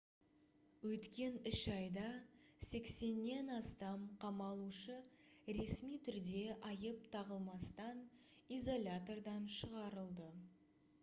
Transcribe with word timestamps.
өткен 0.91 1.35
3 1.55 1.73
айда 1.73 2.05
80-нен 2.67 3.51
астам 3.57 4.07
қамалушы 4.23 4.97
ресми 5.59 6.01
түрде 6.09 6.41
айып 6.71 7.05
тағылмастан 7.19 8.03
изолятордан 8.59 9.49
шығарылды 9.61 10.33